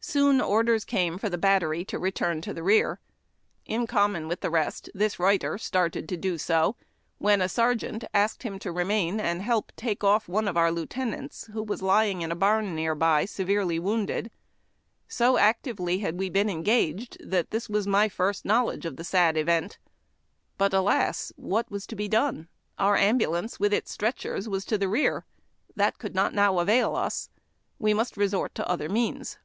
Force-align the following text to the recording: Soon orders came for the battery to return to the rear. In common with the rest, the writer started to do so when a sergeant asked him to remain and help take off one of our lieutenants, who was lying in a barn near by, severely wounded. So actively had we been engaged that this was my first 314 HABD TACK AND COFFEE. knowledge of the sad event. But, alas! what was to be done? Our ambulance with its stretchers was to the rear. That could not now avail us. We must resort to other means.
Soon 0.00 0.40
orders 0.40 0.86
came 0.86 1.18
for 1.18 1.28
the 1.28 1.36
battery 1.36 1.84
to 1.84 1.98
return 1.98 2.40
to 2.40 2.54
the 2.54 2.62
rear. 2.62 2.98
In 3.66 3.86
common 3.86 4.26
with 4.26 4.40
the 4.40 4.48
rest, 4.48 4.88
the 4.94 5.14
writer 5.18 5.58
started 5.58 6.08
to 6.08 6.16
do 6.16 6.38
so 6.38 6.76
when 7.18 7.42
a 7.42 7.48
sergeant 7.50 8.02
asked 8.14 8.42
him 8.42 8.58
to 8.60 8.72
remain 8.72 9.20
and 9.20 9.42
help 9.42 9.70
take 9.76 10.02
off 10.02 10.28
one 10.30 10.48
of 10.48 10.56
our 10.56 10.72
lieutenants, 10.72 11.48
who 11.52 11.62
was 11.62 11.82
lying 11.82 12.22
in 12.22 12.32
a 12.32 12.34
barn 12.34 12.74
near 12.74 12.94
by, 12.94 13.26
severely 13.26 13.78
wounded. 13.78 14.30
So 15.08 15.36
actively 15.36 15.98
had 15.98 16.18
we 16.18 16.30
been 16.30 16.48
engaged 16.48 17.18
that 17.22 17.50
this 17.50 17.68
was 17.68 17.86
my 17.86 18.08
first 18.08 18.44
314 18.44 18.80
HABD 18.80 18.80
TACK 18.80 18.86
AND 18.86 18.86
COFFEE. 18.86 18.86
knowledge 18.86 18.86
of 18.86 18.96
the 18.96 19.04
sad 19.04 19.36
event. 19.36 19.78
But, 20.56 20.72
alas! 20.72 21.32
what 21.36 21.70
was 21.70 21.86
to 21.88 21.94
be 21.94 22.08
done? 22.08 22.48
Our 22.78 22.96
ambulance 22.96 23.60
with 23.60 23.74
its 23.74 23.92
stretchers 23.92 24.48
was 24.48 24.64
to 24.64 24.78
the 24.78 24.88
rear. 24.88 25.26
That 25.74 25.98
could 25.98 26.14
not 26.14 26.32
now 26.32 26.60
avail 26.60 26.94
us. 26.96 27.28
We 27.78 27.92
must 27.92 28.16
resort 28.16 28.54
to 28.54 28.66
other 28.66 28.88
means. 28.88 29.36